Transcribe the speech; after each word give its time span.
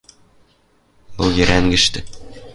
Логерӓнгӹштӹ 1.21 1.99